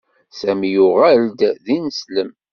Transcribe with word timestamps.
Sami 0.39 0.69
yuɣal-d 0.75 1.39
d 1.63 1.65
ineslem. 1.75 2.31